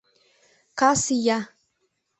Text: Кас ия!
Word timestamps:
Кас 0.79 1.03
ия! 1.15 1.37